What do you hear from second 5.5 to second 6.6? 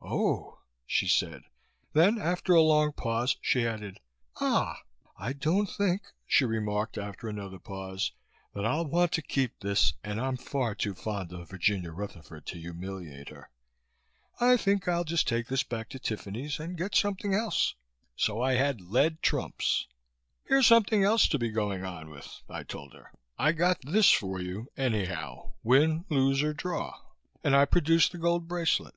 think," she